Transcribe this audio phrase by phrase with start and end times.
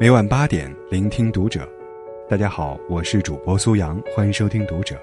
[0.00, 1.70] 每晚八点，聆听读者。
[2.26, 4.98] 大家好，我是主播苏阳，欢迎收听读者。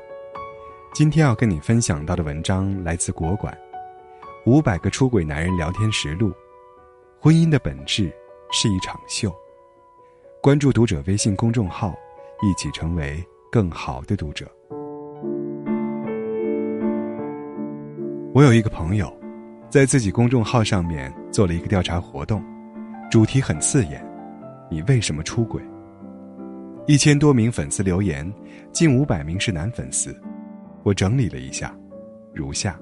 [0.91, 3.55] 今天要跟你分享到的文章来自国馆，
[4.51, 6.29] 《五百个出轨男人聊天实录》，
[7.19, 8.11] 婚姻的本质
[8.51, 9.31] 是一场秀。
[10.41, 11.93] 关注读者微信公众号，
[12.41, 14.51] 一起成为更好的读者。
[18.33, 19.15] 我有一个朋友，
[19.69, 22.43] 在自己公众号上面做了一个调查活动，
[23.11, 24.03] 主题很刺眼：
[24.69, 25.61] 你为什么出轨？
[26.85, 28.31] 一千多名粉丝留言，
[28.71, 30.15] 近五百名是男粉丝。
[30.83, 31.75] 我整理了一下，
[32.33, 32.79] 如下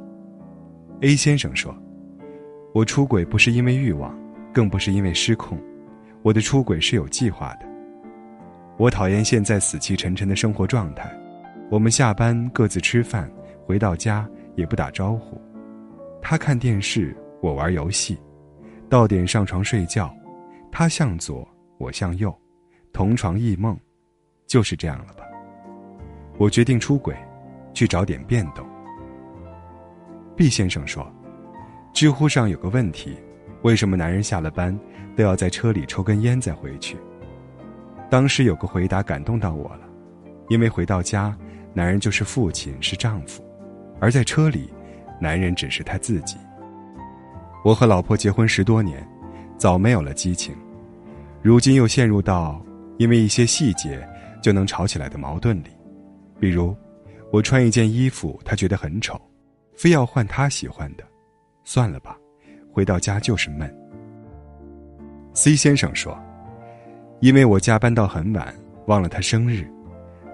[1.02, 1.76] ：A 先生说
[2.73, 4.16] ：“我出轨不是因为欲望，
[4.53, 5.59] 更不是因为失控，
[6.21, 7.66] 我的出轨是有计划的。
[8.77, 11.12] 我讨厌现在死气沉沉的生活状态，
[11.71, 13.31] 我们下班各自吃饭，
[13.65, 15.41] 回到家也不打招呼。
[16.21, 18.17] 他看电视，我玩游戏，
[18.90, 20.13] 到点上床睡觉，
[20.71, 22.34] 他向左，我向右，
[22.91, 23.77] 同床异梦，
[24.48, 25.23] 就是这样了吧？
[26.37, 27.15] 我决定出轨。”
[27.76, 28.65] 去找点变动。
[30.34, 31.05] 毕先生说
[31.91, 33.17] ：“知乎上有个问题，
[33.63, 34.73] 为什么男人下了班
[35.13, 36.95] 都要在车里抽根烟再回去？”
[38.10, 39.82] 当时有个回答感动到我了，
[40.48, 41.37] 因为回到家，
[41.73, 43.43] 男人就是父亲，是丈夫；
[43.99, 44.73] 而在车里，
[45.20, 46.37] 男人只是他自己。
[47.62, 49.05] 我和老婆结婚十多年，
[49.57, 50.55] 早没有了激情，
[51.46, 52.60] 如今又陷入到
[52.98, 54.04] 因为一些细节
[54.41, 55.68] 就能吵起来的矛盾里，
[56.40, 56.76] 比如。
[57.32, 59.20] 我穿一件衣服，他觉得很丑，
[59.76, 61.04] 非要换他喜欢的，
[61.63, 62.18] 算了吧，
[62.71, 63.71] 回到家就是闷。
[65.34, 66.18] C 先生说
[67.19, 68.56] ：“因为我加班到很晚，
[68.88, 69.69] 忘了他生日，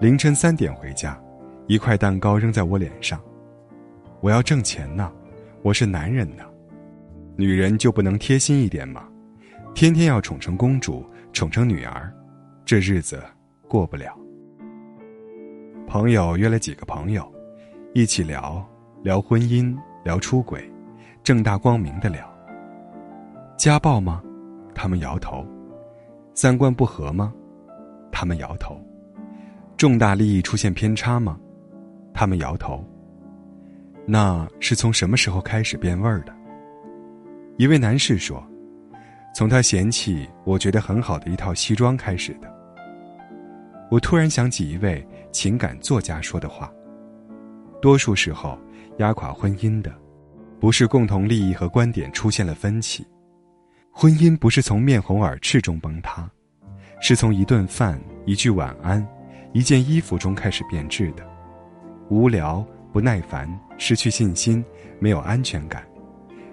[0.00, 1.20] 凌晨三点回家，
[1.66, 3.20] 一块蛋糕扔在我脸上。
[4.20, 5.12] 我要挣钱呢，
[5.62, 6.44] 我是男人呢，
[7.36, 9.08] 女人就不能贴心一点吗？
[9.74, 12.12] 天天要宠成公主，宠成女儿，
[12.64, 13.22] 这日子
[13.68, 14.16] 过不了。”
[15.88, 17.30] 朋友约了几个朋友，
[17.94, 18.64] 一起聊
[19.02, 20.70] 聊婚姻，聊出轨，
[21.22, 22.30] 正大光明的聊。
[23.56, 24.22] 家暴吗？
[24.74, 25.46] 他们摇头。
[26.34, 27.32] 三观不合吗？
[28.10, 28.80] 他们摇头。
[29.76, 31.38] 重大利益出现偏差吗？
[32.14, 32.84] 他们摇头。
[34.06, 36.34] 那是从什么时候开始变味儿的？
[37.56, 38.42] 一位男士说
[39.34, 42.52] ：“从他嫌弃我觉得很好的一套西装开始的。”
[43.90, 45.06] 我突然想起一位。
[45.32, 46.70] 情感作家说的话
[47.80, 48.58] ：“多数时候，
[48.98, 49.90] 压垮婚姻的，
[50.60, 53.02] 不是共同利益和观点出现了分歧，
[53.90, 56.30] 婚姻不是从面红耳赤中崩塌，
[57.00, 59.02] 是从一顿饭、一句晚安、
[59.54, 61.26] 一件衣服中开始变质的。
[62.10, 62.62] 无聊、
[62.92, 64.62] 不耐烦、失去信心、
[65.00, 65.82] 没有安全感，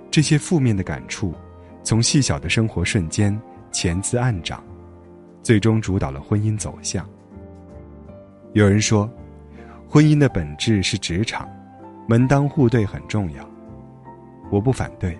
[0.09, 1.35] 这些负面的感触，
[1.83, 3.39] 从细小的生活瞬间
[3.71, 4.63] 潜滋暗长，
[5.41, 7.07] 最终主导了婚姻走向。”
[8.53, 9.09] 有人说，
[9.87, 11.47] 婚姻的本质是职场，
[12.07, 13.49] 门当户对很重要。
[14.51, 15.17] 我不反对，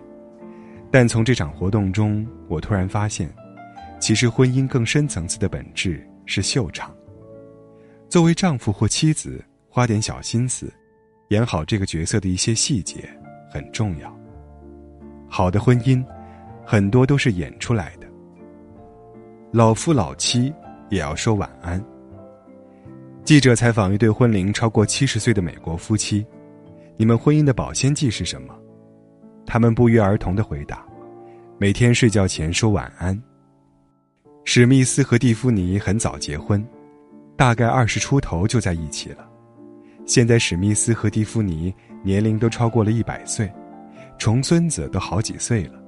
[0.90, 3.30] 但从这场活动中，我突然发现，
[4.00, 6.92] 其实婚姻更深层次的本质是秀场。
[8.08, 10.74] 作为丈夫或妻子，花点小心思，
[11.28, 13.08] 演好这个角色的一些细节
[13.52, 14.12] 很重要。
[15.28, 16.04] 好的婚姻，
[16.72, 18.06] 很多都是演出来的。
[19.52, 20.54] 老夫老妻
[20.92, 21.84] 也要说晚安。
[23.24, 26.24] 记者采访一对婚龄超过七十岁的美国夫妻
[26.96, 28.56] ：“你们婚姻的保鲜剂是什么？”
[29.48, 30.86] 他们不约而同的回答
[31.58, 33.20] ：“每天睡觉前说晚安。”
[34.46, 36.64] 史密斯和蒂芙尼很早结婚，
[37.36, 39.28] 大概二十出头就在一起了。
[40.06, 43.52] 现在史密斯和蒂芙尼年龄都超过了一百岁，
[44.20, 45.79] 重孙子都好几岁了。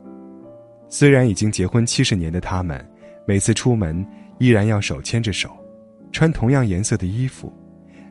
[0.91, 2.85] 虽然已经结婚七十年的他们，
[3.25, 4.05] 每次出门
[4.39, 5.49] 依然要手牵着手。
[6.11, 7.51] 穿同样颜色的衣服，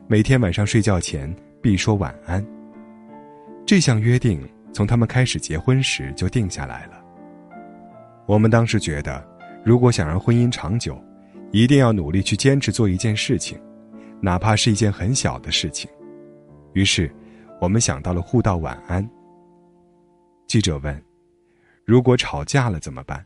[0.07, 1.31] 每天晚上睡觉前
[1.61, 2.43] 必说晚安。
[3.67, 4.41] 这项约定
[4.73, 6.93] 从他们开始结婚时就定下来了。
[8.25, 9.23] 我们当时觉得，
[9.63, 10.99] 如果想让婚姻长久，
[11.51, 13.59] 一定要努力去坚持做一件事情，
[14.19, 15.87] 哪怕是一件很小的事情。
[16.73, 17.13] 于是，
[17.61, 19.07] 我们想到了互道晚安。
[20.47, 20.99] 记者问
[21.85, 23.23] ：“如果吵架了怎么办？”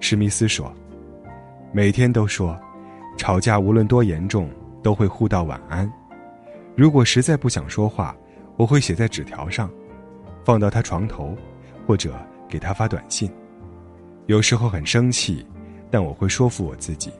[0.00, 0.72] 史密斯说
[1.72, 2.58] ：“每天都说。”
[3.18, 4.48] 吵架无论多严重，
[4.80, 5.92] 都会互道晚安。
[6.76, 8.16] 如果实在不想说话，
[8.56, 9.68] 我会写在纸条上，
[10.44, 11.36] 放到他床头，
[11.84, 12.14] 或者
[12.48, 13.28] 给他发短信。
[14.26, 15.44] 有时候很生气，
[15.90, 17.12] 但我会说服我自己，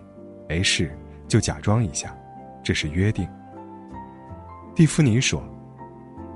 [0.49, 0.96] 没事，
[1.26, 2.17] 就假装一下，
[2.62, 3.29] 这是约定。
[4.76, 5.43] 蒂芙尼说：“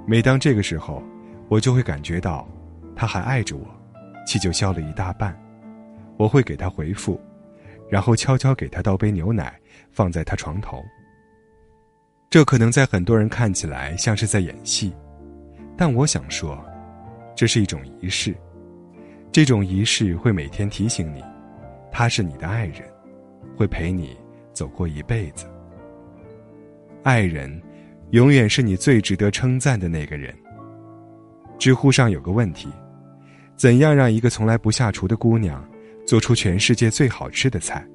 [0.04, 1.00] 每当这个时候，
[1.48, 2.44] 我就会感觉到，
[2.96, 3.64] 他还爱着我，
[4.26, 5.36] 气就消了一大半。
[6.16, 7.20] 我会给他回复。”
[7.90, 9.54] 然后悄悄给他倒杯牛奶，
[9.90, 10.82] 放在他床头。
[12.30, 14.94] 这可能在很多人看起来像是在演戏，
[15.76, 16.58] 但我想说，
[17.36, 18.34] 这是一种仪式。
[19.30, 21.22] 这种仪式会每天提醒你，
[21.90, 22.82] 他是你的爱人，
[23.58, 24.16] 会陪你
[24.54, 25.44] 走过一辈子。
[27.02, 27.60] 爱人，
[28.12, 30.34] 永远是你最值得称赞的那个人。
[31.58, 32.70] 知乎上有个问题：
[33.56, 35.64] 怎样让一个从来不下厨的姑娘
[36.06, 37.86] 做出全世界最好吃的菜？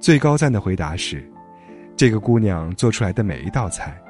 [0.00, 1.22] 最高赞的回答是。
[1.96, 4.00] 这个姑娘做出来的每一道菜，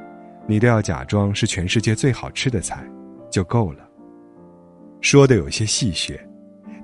[0.46, 2.86] 你都要假装是全世界最好吃的菜，
[3.30, 3.88] 就够了。
[5.00, 6.18] 说的有些戏谑，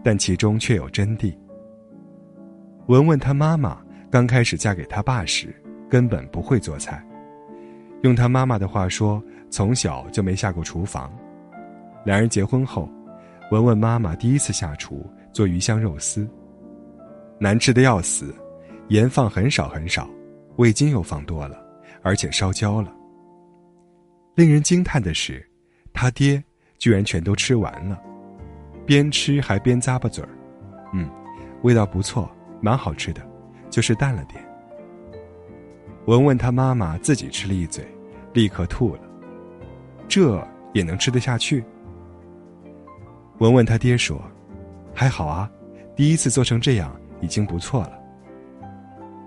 [0.03, 1.37] 但其中却有真谛。
[2.87, 5.55] 文文她妈妈刚开始嫁给他爸时，
[5.91, 7.05] 根本不会做菜，
[8.01, 11.13] 用他妈妈的话说，从小就没下过厨房。
[12.07, 12.89] 两人结婚后，
[13.55, 16.29] 文文妈妈第一次下厨做鱼香肉丝，
[17.39, 18.35] 难吃的要死，
[18.89, 20.11] 盐放很少很少。
[20.57, 21.57] 味精又放多了，
[22.03, 22.93] 而且烧焦了。
[24.35, 25.49] 令人惊叹的是，
[25.93, 26.43] 他爹
[26.79, 27.97] 居然全都吃完了，
[28.85, 30.31] 边吃还边咂巴嘴儿，
[30.93, 31.09] 嗯，
[31.63, 32.29] 味道不错，
[32.61, 33.23] 蛮好吃的，
[33.71, 34.45] 就是淡了点。
[36.07, 37.87] 文文他妈妈自己吃了一嘴，
[38.33, 39.03] 立刻吐了，
[40.09, 41.65] 这也能吃得下去？
[43.39, 44.21] 文文他爹说
[44.95, 45.51] ：“还好啊，
[45.97, 47.99] 第一次做成这样已经不错了。”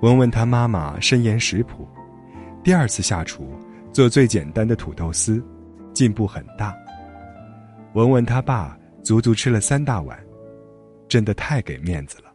[0.01, 1.87] 文文他妈妈深研食谱，
[2.63, 3.49] 第二次下厨
[3.91, 5.43] 做最简单的土豆丝，
[5.93, 6.75] 进步很大。
[7.93, 10.17] 文文他爸足足吃了三大碗，
[11.07, 12.31] 真的太给面子了。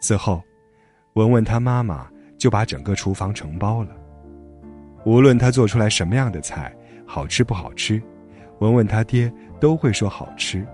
[0.00, 0.42] 此后，
[1.14, 2.08] 文文他妈妈
[2.38, 3.90] 就把整个厨房承包了。
[5.04, 6.74] 无论他做出来什么样的菜，
[7.06, 8.02] 好吃不好吃，
[8.60, 10.66] 文文他爹都会说好吃。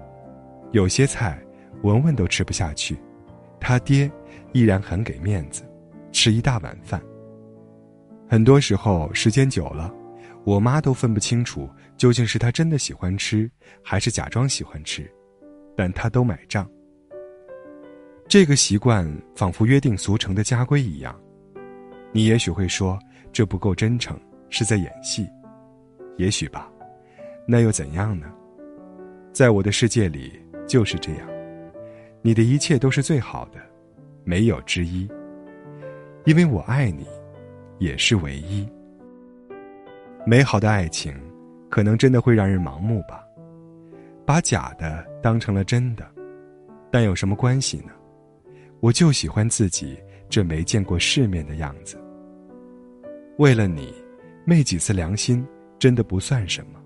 [0.72, 1.38] 有些菜，
[1.82, 2.96] 文文都吃不下去，
[3.60, 4.10] 他爹。
[4.52, 5.64] 依然很给面子，
[6.12, 7.02] 吃一大碗饭。
[8.28, 9.92] 很多时候，时间久了，
[10.44, 13.50] 我妈都分不清楚究竟是她真的喜欢吃，
[13.82, 15.10] 还是假装喜欢吃，
[15.76, 16.70] 但她都买账。
[18.28, 21.18] 这个习惯仿佛约定俗成的家规一样。
[22.12, 22.96] 你也许会说
[23.32, 24.16] 这不够真诚，
[24.50, 25.28] 是在演戏。
[26.16, 26.70] 也许吧，
[27.46, 28.32] 那又怎样呢？
[29.32, 30.32] 在我的世界里
[30.66, 31.28] 就是这样，
[32.22, 33.60] 你的一切都是最好的。
[34.26, 35.06] 没有之一，
[36.24, 37.06] 因为我爱你，
[37.78, 38.66] 也是唯一。
[40.24, 41.14] 美好的爱情，
[41.68, 43.22] 可能真的会让人盲目吧，
[44.24, 46.10] 把假的当成了真的，
[46.90, 47.92] 但有什么关系呢？
[48.80, 49.98] 我就喜欢自己
[50.30, 52.00] 这没见过世面的样子。
[53.36, 53.92] 为了你，
[54.46, 55.46] 昧几次良心
[55.78, 56.80] 真的不算什么。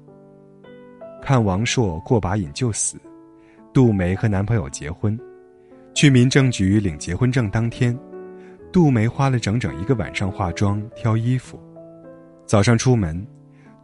[1.20, 2.97] 看王朔过把瘾就死，
[3.73, 5.19] 杜梅和男朋友结婚。
[5.94, 7.99] 去民政局领结婚证当天，
[8.73, 11.59] 杜梅花了整整一个晚上化妆挑衣服。
[12.47, 13.26] 早上出门，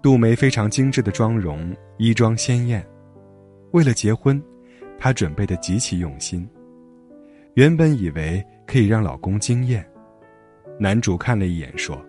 [0.00, 2.86] 杜梅非常精致的妆容，衣装鲜艳。
[3.72, 4.40] 为了结婚，
[4.98, 6.48] 她准备的极其用心。
[7.54, 9.84] 原本以为可以让老公惊艳，
[10.78, 12.00] 男主看了一眼说：“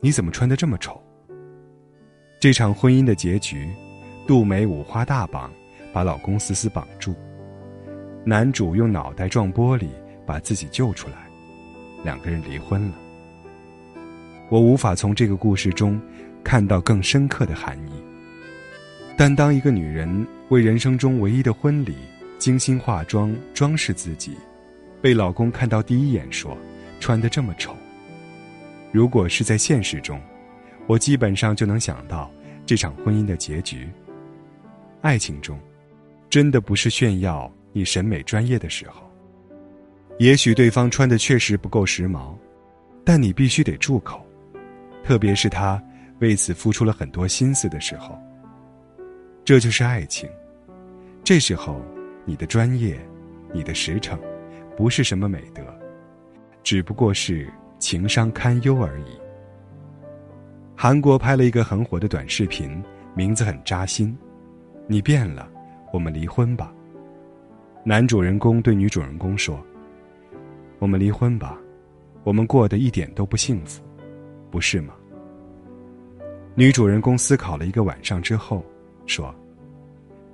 [0.00, 1.00] 你怎么穿的这么丑？”
[2.40, 3.68] 这场婚姻的结局，
[4.30, 5.52] 杜梅五花大绑，
[5.92, 7.16] 把老公死死绑住。
[8.24, 9.88] 男主用脑袋撞玻璃
[10.24, 11.16] 把自己救出来，
[12.04, 12.94] 两个人离婚了。
[14.48, 16.00] 我无法从这个故事中
[16.44, 17.92] 看到更深刻的含义。
[19.16, 21.96] 但当一个女人为人生中唯一的婚礼
[22.38, 24.36] 精心化妆装饰自己，
[25.02, 26.56] 被老公看到第一眼说
[27.00, 27.74] 穿的这么丑，
[28.92, 30.20] 如果是在现实中，
[30.86, 32.30] 我基本上就能想到
[32.64, 33.88] 这场婚姻的结局。
[35.02, 35.58] 爱情中，
[36.28, 37.50] 真的不是炫耀。
[37.72, 39.08] 你审美专业的时候，
[40.18, 42.34] 也许对方穿的确实不够时髦，
[43.04, 44.26] 但你必须得住口，
[45.04, 45.80] 特别是他
[46.18, 48.18] 为此付出了很多心思的时候。
[49.44, 50.28] 这就是爱情，
[51.22, 51.80] 这时候
[52.24, 52.98] 你的专业、
[53.52, 54.18] 你的实诚，
[54.76, 55.62] 不是什么美德，
[56.64, 59.18] 只不过是情商堪忧而已。
[60.76, 62.82] 韩国拍了一个很火的短视频，
[63.14, 64.16] 名字很扎心
[64.90, 65.48] ：“你变了，
[65.92, 66.74] 我们离婚吧。”
[67.86, 69.64] 男主人公对女主人公说
[70.80, 71.56] ：“我们离婚吧，
[72.24, 73.80] 我们过得一点都不幸福，
[74.50, 74.92] 不是吗？”
[76.56, 78.64] 女主人公思考了一个晚上之后，
[79.06, 79.32] 说：“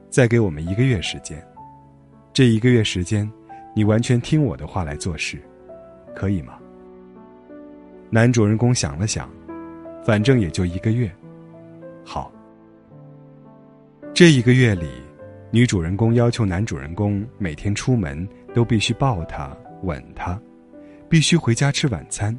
[0.09, 1.47] 再给我们一个月时间，
[2.33, 3.31] 这一个月时间，
[3.75, 5.39] 你完全听我的话来做事，
[6.15, 6.59] 可以吗？”
[8.09, 9.31] 男主人公想了想，
[10.03, 11.15] 反正也就一个月，
[12.03, 12.33] 好。
[14.17, 14.89] 这一个月里。
[15.51, 20.41] 女主人公要求男主人公每天出门都必须抱她、吻她，
[21.07, 22.35] 必须回家吃晚餐，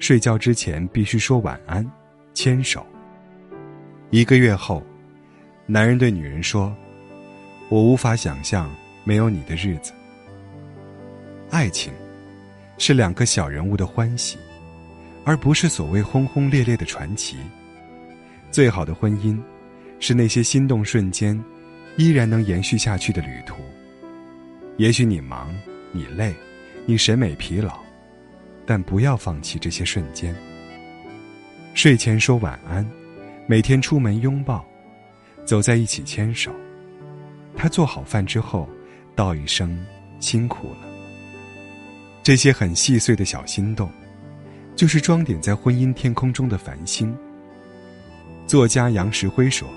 [0.00, 1.88] 睡觉之前必须说晚安，
[2.34, 2.84] 牵手。
[4.10, 4.82] 一个月后，
[5.66, 6.74] 男人对女人说
[7.70, 8.68] ：“我无法想象
[9.04, 9.92] 没有你的日子。”
[11.48, 11.92] 爱情，
[12.76, 14.36] 是两个小人物的欢喜，
[15.24, 17.36] 而不是所谓轰轰烈烈的传奇。
[18.50, 19.40] 最好的婚姻，
[20.00, 21.40] 是那些心动瞬间，
[21.96, 23.56] 依然能延续下去的旅途。
[24.78, 25.54] 也许你忙，
[25.92, 26.34] 你累，
[26.86, 27.78] 你审美疲劳，
[28.66, 30.34] 但不要放弃这些瞬间。
[31.74, 32.84] 睡前说晚安，
[33.46, 34.64] 每天出门拥抱，
[35.44, 36.50] 走在一起牵手。
[37.54, 38.68] 他做好饭之后，
[39.14, 39.78] 道一声
[40.18, 40.88] 辛苦了。
[42.22, 43.90] 这些很细碎的小心动，
[44.74, 47.14] 就是装点在婚姻天空中的繁星。
[48.46, 49.68] 作家杨石辉说：“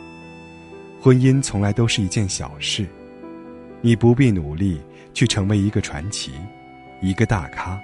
[1.04, 2.88] 婚姻从来都是一件小事，
[3.82, 4.80] 你不必努力
[5.14, 6.32] 去成为一个传奇，
[7.02, 7.78] 一个大咖，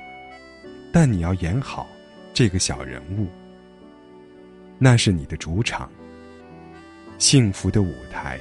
[0.94, 1.86] 但你要演好
[2.34, 3.28] 这个小人物。
[4.78, 5.92] 那是你的主场，
[7.18, 8.40] 幸福的舞台。”